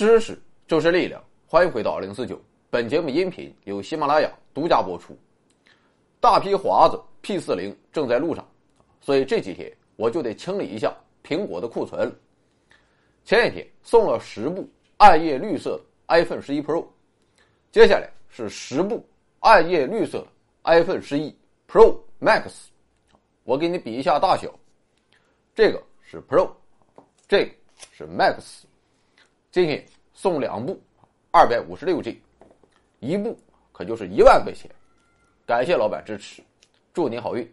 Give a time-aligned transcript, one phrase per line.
[0.00, 2.40] 知识就是力量，欢迎回到二零四九。
[2.70, 5.14] 本节目音频由喜马拉雅独家播出。
[6.18, 8.48] 大批华子 P 四零正在路上，
[9.02, 10.90] 所以这几天我就得清理一下
[11.22, 12.10] 苹果的库存。
[13.26, 16.86] 前几天送了十部暗夜绿色的 iPhone 十一 Pro，
[17.70, 19.06] 接下来是十部
[19.40, 20.26] 暗夜绿色的
[20.62, 21.36] iPhone 十一
[21.68, 22.68] Pro Max。
[23.44, 24.50] 我给你比一下大小，
[25.54, 26.48] 这个是 Pro，
[27.28, 27.52] 这个
[27.92, 28.62] 是 Max。
[29.52, 30.80] 今天送两部，
[31.32, 32.22] 二百五十六 G，
[33.00, 33.36] 一部
[33.72, 34.70] 可就是一万块钱。
[35.44, 36.40] 感谢老板支持，
[36.94, 37.52] 祝您好运。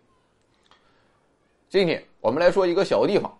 [1.68, 3.36] 今天我们来说一个小地方，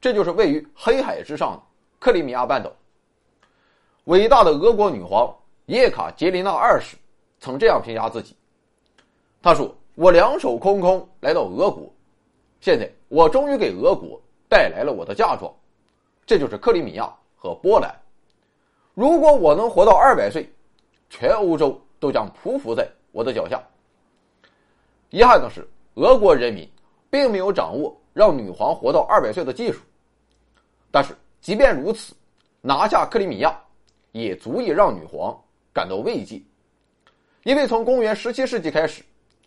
[0.00, 1.62] 这就是位于黑海之上的
[1.98, 2.72] 克里米亚半岛。
[4.04, 5.30] 伟大的俄国女皇
[5.66, 6.96] 叶卡捷琳娜二世
[7.40, 8.34] 曾这样评价自己
[9.42, 11.92] ：“她说，我两手空空来到俄国，
[12.58, 15.54] 现在我终于给俄国带来了我的嫁妆，
[16.24, 17.92] 这就是克里米亚。”和波兰，
[18.94, 20.48] 如果我能活到二百岁，
[21.10, 23.60] 全欧洲都将匍匐在我的脚下。
[25.10, 26.70] 遗憾的是，俄国人民
[27.10, 29.80] 并没有掌握让女皇活到二百岁的技术。
[30.88, 32.14] 但是，即便如此，
[32.60, 33.60] 拿下克里米亚
[34.12, 35.36] 也足以让女皇
[35.72, 36.40] 感到慰藉，
[37.42, 39.02] 因为从公元十七世纪开始，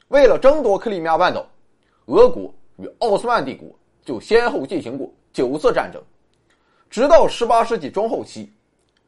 [0.10, 1.48] 为了争夺克里米亚半岛，
[2.08, 3.70] 俄国与奥斯曼帝国
[4.04, 6.04] 就先后进行过九次战争。
[6.96, 8.50] 直到十八世纪中后期，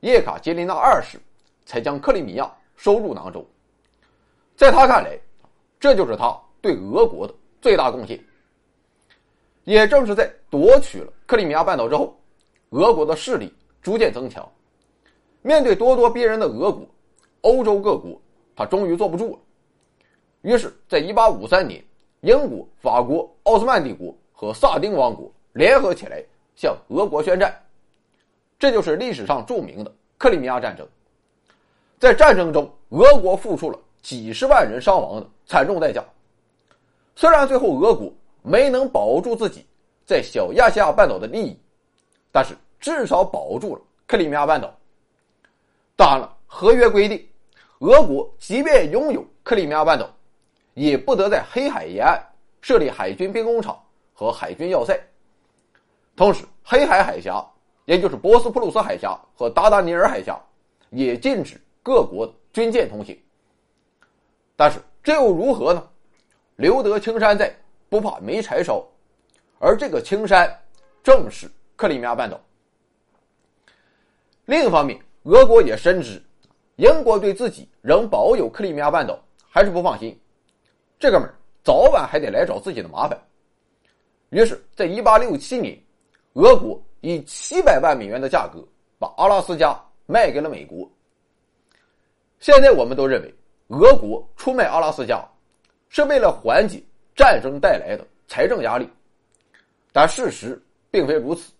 [0.01, 1.17] 叶卡捷琳娜二世
[1.65, 3.47] 才将克里米亚收入囊中。
[4.57, 5.17] 在他看来，
[5.79, 8.21] 这就是他对俄国的最大贡献。
[9.63, 12.13] 也正是在夺取了克里米亚半岛之后，
[12.71, 14.45] 俄国的势力逐渐增强。
[15.41, 16.85] 面对咄咄逼人的俄国，
[17.39, 18.21] 欧洲各国
[18.53, 19.39] 他终于坐不住了。
[20.41, 21.81] 于是，在一八五三年，
[22.19, 26.21] 英国、法国、奥斯曼帝国和萨丁王国联合起来
[26.53, 27.57] 向俄国宣战。
[28.59, 30.87] 这就是历史上著名的克里米亚战争。
[31.99, 36.03] 在战争中，俄国付出了几十万人伤亡的惨重代价。
[37.15, 39.65] 虽然最后俄国没能保住自己
[40.05, 41.59] 在小亚细亚半岛的利益，
[42.31, 44.73] 但是至少保住了克里米亚半岛。
[45.95, 47.27] 当然了，合约规定，
[47.79, 50.07] 俄国即便拥有克里米亚半岛，
[50.75, 52.23] 也不得在黑海沿岸
[52.61, 53.79] 设立海军兵工厂
[54.13, 54.99] 和海军要塞。
[56.15, 57.43] 同时，黑海海峡。
[57.87, 60.37] 也就是博斯普鲁斯海峡和达达尼尔海峡，
[60.89, 63.17] 也禁止各国军舰通行。
[64.57, 65.89] 但是这又如何呢？
[66.57, 67.55] 留得青山在，
[67.87, 68.85] 不怕没柴烧。
[69.57, 70.53] 而这个青山，
[71.01, 72.37] 正是克里米亚半岛。
[74.47, 76.21] 另一方面，俄国也深知，
[76.75, 79.17] 英国对自己仍保有克里米亚半岛
[79.49, 80.19] 还是不放心，
[80.99, 81.33] 这哥们儿
[81.63, 83.17] 早晚还得来找自己的麻烦。
[84.31, 85.81] 于是，在一八六七年，
[86.33, 86.83] 俄国。
[87.01, 88.65] 以七百万美元的价格
[88.97, 90.89] 把阿拉斯加卖给了美国。
[92.39, 93.33] 现在我们都认为
[93.67, 95.27] 俄国出卖阿拉斯加
[95.89, 96.81] 是为了缓解
[97.15, 98.87] 战争带来的财政压力，
[99.91, 101.51] 但事实并非如此。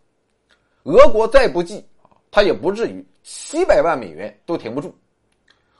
[0.83, 4.95] 俄国再不济啊，他也不至于七百万美元都挺不住。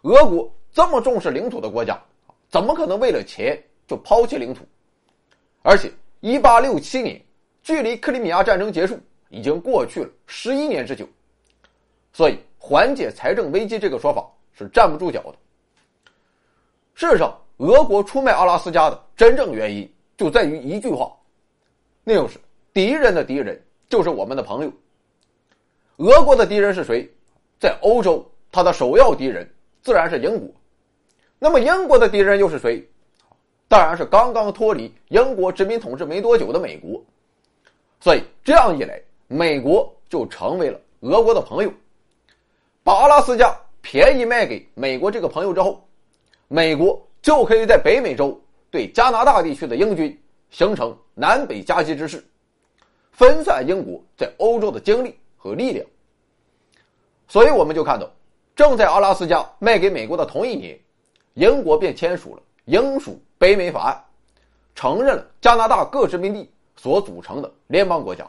[0.02, 2.02] 俄国这么重视领土的国家，
[2.50, 4.66] 怎么可能为了钱就抛弃领土？
[5.62, 5.92] 而且，
[6.22, 7.22] 一八六七年，
[7.62, 9.00] 距离克里米亚战争结束。
[9.30, 11.08] 已经过去了十一年之久，
[12.14, 15.36] 所以缓解财政危机这个说法是站不住脚的。
[16.96, 21.16] 事实上，俄国出卖阿拉斯加的真正原因就在于一句话，
[22.04, 22.40] 那就是
[22.74, 24.72] 敌人的敌人就是我们的朋友。
[25.98, 27.10] 俄国的敌人是谁？
[27.60, 29.48] 在欧洲，他的首要敌人
[29.82, 30.50] 自然是英国。
[31.40, 32.88] 那么，英国的敌人又是谁？
[33.68, 37.04] 当然是刚刚脱离英国殖民统治没多久的美国。
[38.00, 39.02] 所以这样一来。
[39.28, 41.72] 美国就成为了俄国的朋友，
[42.84, 45.86] 把阿拉斯加便宜卖给美国这个朋友之后，
[46.48, 48.40] 美国就可以在北美洲
[48.72, 50.18] 对加拿大地区的英军
[50.50, 52.26] 形成南北夹击之势，
[53.12, 55.86] 分散英国在欧洲的精力和力量。
[57.28, 58.10] 所以我们就看到，
[58.56, 60.80] 正在阿拉斯加卖给美国的同一年，
[61.34, 64.04] 英国便签署了《英属北美法案》，
[64.74, 68.26] 承认了加拿大各殖民地所组成的联邦国家。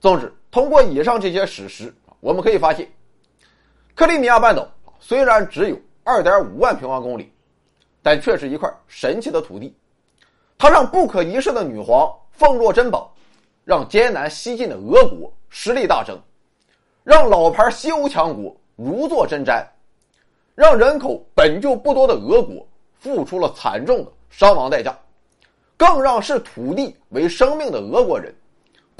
[0.00, 2.90] 总之，通过以上这些史实，我们可以发现，
[3.94, 4.66] 克里米亚半岛
[4.98, 7.30] 虽然只有二点五万平方公里，
[8.02, 9.76] 但却是一块神奇的土地。
[10.56, 13.14] 它让不可一世的女皇奉若珍宝，
[13.62, 16.18] 让艰难西进的俄国实力大增，
[17.04, 19.62] 让老牌西欧强国如坐针毡，
[20.54, 22.66] 让人口本就不多的俄国
[22.98, 24.98] 付出了惨重的伤亡代价，
[25.76, 28.34] 更让视土地为生命的俄国人。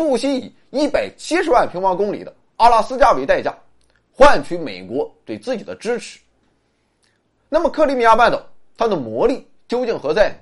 [0.01, 3.55] 不惜以一百七十万平方公里的阿拉斯加为代价，
[4.11, 6.19] 换取美国对自己的支持。
[7.51, 8.43] 那么，克里米亚半岛
[8.79, 10.37] 它的魔力究竟何在呢？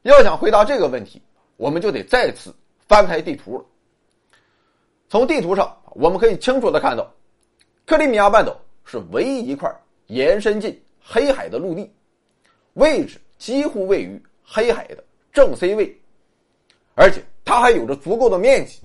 [0.00, 1.20] 要想回答这个问题，
[1.58, 2.54] 我们就得再次
[2.88, 3.64] 翻开地图了。
[5.10, 7.12] 从地图上，我们可以清楚的看到，
[7.84, 9.70] 克里米亚半岛是唯一一块
[10.06, 11.92] 延伸进黑海的陆地，
[12.72, 15.94] 位置几乎位于黑海的正 C 位，
[16.94, 18.80] 而且它还有着足够的面积。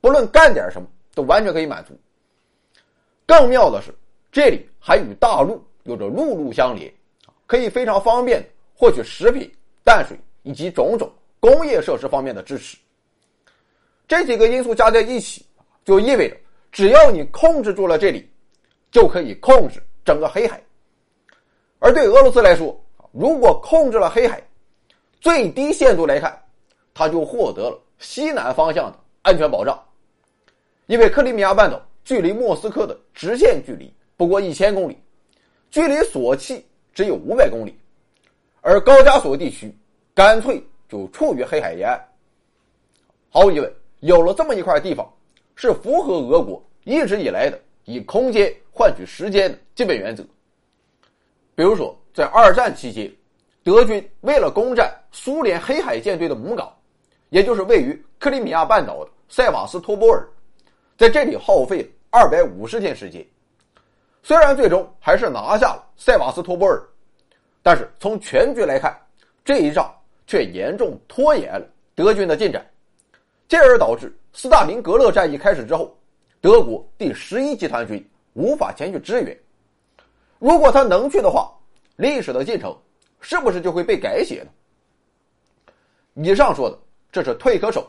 [0.00, 1.98] 不论干点什么，都完全可以满足。
[3.26, 3.94] 更妙的是，
[4.32, 6.92] 这里还与大陆有着陆路相连，
[7.46, 8.44] 可以非常方便
[8.74, 9.50] 获取食品、
[9.84, 12.76] 淡水以及种种工业设施方面的支持。
[14.08, 15.46] 这几个因素加在一起，
[15.84, 16.36] 就意味着
[16.72, 18.28] 只要你控制住了这里，
[18.90, 20.60] 就可以控制整个黑海。
[21.78, 22.78] 而对俄罗斯来说，
[23.12, 24.42] 如果控制了黑海，
[25.20, 26.42] 最低限度来看，
[26.92, 29.82] 他就获得了西南方向的安全保障。
[30.86, 34.98] 因为克里米亚半岛距离莫斯科的直线距离不过一千公里，
[35.70, 37.74] 距离索契只有五百公里，
[38.60, 39.74] 而高加索地区
[40.12, 41.98] 干脆就处于黑海沿岸。
[43.30, 45.10] 毫无疑问，有了这么一块地方，
[45.54, 50.22] 是符合俄国一直以来的以空间换取时间的基本原则。
[51.54, 53.10] 比如说，在二战期间，
[53.62, 56.70] 德军为了攻占苏联黑海舰队的母港，
[57.32, 60.22] 也就是位于克里米亚半岛的塞瓦斯托波尔。
[60.98, 63.26] 在这里耗费了二百五十天时间，
[64.22, 66.82] 虽然最终还是拿下了塞瓦斯托波尔，
[67.62, 68.94] 但是从全局来看，
[69.42, 69.90] 这一仗
[70.26, 72.70] 却严重拖延了德军的进展，
[73.48, 75.96] 进而导致斯大林格勒战役开始之后，
[76.38, 79.34] 德国第十一集团军无法前去支援。
[80.38, 81.50] 如果他能去的话，
[81.96, 82.76] 历史的进程
[83.22, 84.50] 是不是就会被改写呢？
[86.22, 86.78] 以上说的
[87.12, 87.86] 这是退可守，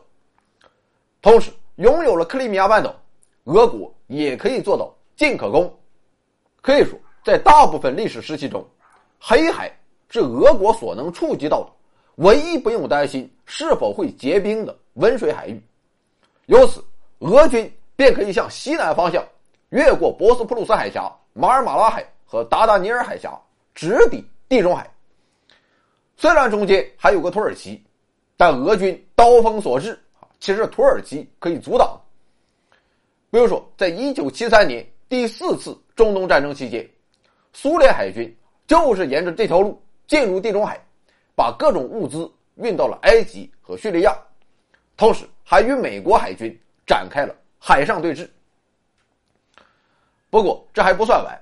[1.21, 2.93] 同时拥有了克里米亚半岛。
[3.45, 5.73] 俄国也可以做到进可攻，
[6.61, 8.65] 可以说，在大部分历史时期中，
[9.19, 9.69] 黑海
[10.09, 11.69] 是俄国所能触及到的
[12.23, 15.61] 唯一不用担心是否会结冰的温水海域。
[16.45, 16.81] 由此，
[17.19, 19.25] 俄军便可以向西南方向
[19.69, 23.37] 越过博斯普鲁斯海峡、马尔马拉海和达达尼尔海峡，
[23.75, 24.89] 直抵地中海。
[26.15, 27.83] 虽然中间还有个土耳其，
[28.37, 29.99] 但俄军刀锋所至，
[30.39, 31.99] 其实土耳其可以阻挡。
[33.29, 36.87] 比如说，在一九七三年第四次中东战争期间，
[37.51, 38.35] 苏联海军
[38.67, 40.79] 就是沿着这条路进入地中海，
[41.35, 44.17] 把各种物资运到了埃及和叙利亚，
[44.97, 46.55] 同时还与美国海军
[46.85, 48.27] 展开了海上对峙。
[50.29, 51.41] 不过这还不算完，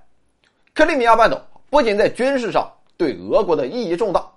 [0.73, 4.29] 克里米亚半岛不仅在军事上对俄国的意义重大，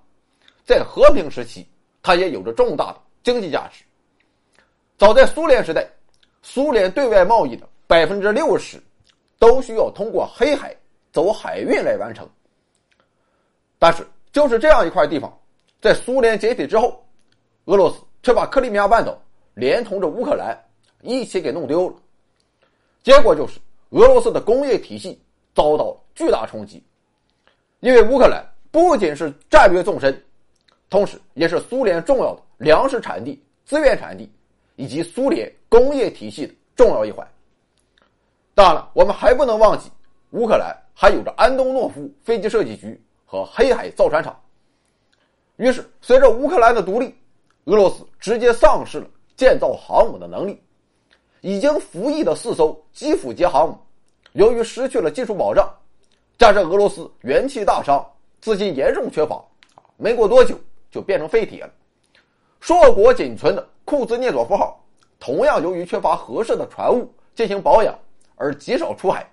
[0.64, 1.66] 在和平时期，
[2.02, 3.82] 它也有着重大的经济价值。
[4.97, 5.85] 早在苏联时代。
[6.47, 8.79] 苏联对外贸易的百分之六十，
[9.38, 10.76] 都需要通过黑海
[11.11, 12.29] 走海运来完成。
[13.79, 15.35] 但是，就是这样一块地方，
[15.81, 17.03] 在苏联解体之后，
[17.65, 19.19] 俄罗斯却把克里米亚半岛
[19.55, 20.54] 连同着乌克兰
[21.00, 21.97] 一起给弄丢了。
[23.02, 25.19] 结果就是，俄罗斯的工业体系
[25.54, 26.85] 遭到巨大冲击，
[27.81, 30.23] 因为乌克兰不仅是战略纵深，
[30.90, 34.28] 同时也是苏联重要的粮食产地、资源产地。
[34.76, 37.25] 以及苏联工业体系的重要一环。
[38.56, 39.88] 当然了，我们还不能忘记，
[40.30, 44.37] 乌克兰还有着安东诺夫飞机设计局和黑海造船厂。
[45.59, 47.14] 于是，随着乌克兰的独立，
[47.66, 49.06] 俄罗斯直接丧失了
[49.37, 50.61] 建造航母的能力。
[51.40, 53.78] 已经服役的四艘基辅级航母，
[54.33, 55.73] 由于失去了技术保障，
[56.37, 58.04] 加上俄罗斯元气大伤，
[58.40, 59.40] 资金严重缺乏，
[59.97, 60.59] 没过多久
[60.90, 61.73] 就变成废铁了。
[62.64, 64.83] 硕果仅存的库兹涅佐夫号，
[65.21, 67.94] 同样由于缺乏合适的船坞进行保养
[68.37, 69.30] 而极少出海，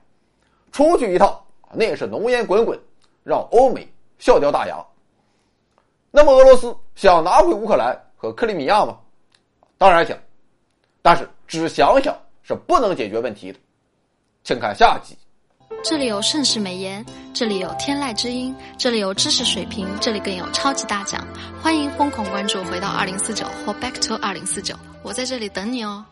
[0.70, 2.78] 出去一趟那也是浓烟滚滚，
[3.24, 4.86] 让欧美笑掉大牙。
[6.12, 9.00] 那么俄罗斯想拿回乌克兰和克里米亚吗？
[9.78, 10.18] 当然想，
[11.02, 13.60] 但是只想想是不能解决问题的，
[14.44, 15.18] 请看下集。
[15.84, 21.26] 这里有盛世美颜，这里有天籁之音，这里有知识水平，这里更有超级大奖。
[21.62, 26.06] 欢迎疯狂关注，回到二零四九或 Back to 二零四九，我在这里等你哦。